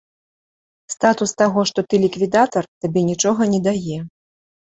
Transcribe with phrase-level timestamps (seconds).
[0.93, 3.99] Статус таго, што ты ліквідатар, табе нічога не дае.